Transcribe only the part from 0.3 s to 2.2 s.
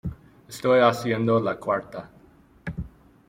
Estoy haciendo la cuarta.